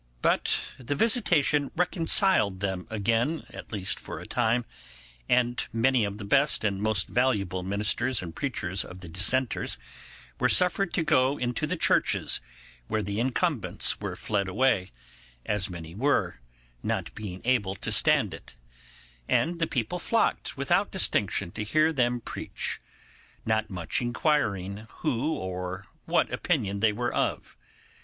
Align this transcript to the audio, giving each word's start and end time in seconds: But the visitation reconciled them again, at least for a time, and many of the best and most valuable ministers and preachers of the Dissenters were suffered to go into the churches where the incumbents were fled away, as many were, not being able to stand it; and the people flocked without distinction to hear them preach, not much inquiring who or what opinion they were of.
But 0.23 0.73
the 0.79 0.95
visitation 0.95 1.69
reconciled 1.75 2.59
them 2.59 2.87
again, 2.89 3.45
at 3.51 3.71
least 3.71 3.99
for 3.99 4.19
a 4.19 4.25
time, 4.25 4.65
and 5.29 5.63
many 5.71 6.05
of 6.05 6.17
the 6.17 6.25
best 6.25 6.63
and 6.63 6.81
most 6.81 7.05
valuable 7.05 7.61
ministers 7.61 8.23
and 8.23 8.35
preachers 8.35 8.83
of 8.83 9.01
the 9.01 9.07
Dissenters 9.07 9.77
were 10.39 10.49
suffered 10.49 10.91
to 10.95 11.03
go 11.03 11.37
into 11.37 11.67
the 11.67 11.77
churches 11.77 12.41
where 12.87 13.03
the 13.03 13.19
incumbents 13.19 13.99
were 14.01 14.15
fled 14.15 14.47
away, 14.47 14.89
as 15.45 15.69
many 15.69 15.93
were, 15.93 16.39
not 16.81 17.13
being 17.13 17.39
able 17.45 17.75
to 17.75 17.91
stand 17.91 18.33
it; 18.33 18.55
and 19.29 19.59
the 19.59 19.67
people 19.67 19.99
flocked 19.99 20.57
without 20.57 20.89
distinction 20.89 21.51
to 21.51 21.63
hear 21.63 21.93
them 21.93 22.19
preach, 22.21 22.81
not 23.45 23.69
much 23.69 24.01
inquiring 24.01 24.87
who 25.03 25.35
or 25.35 25.85
what 26.05 26.33
opinion 26.33 26.79
they 26.79 26.91
were 26.91 27.13
of. 27.13 27.55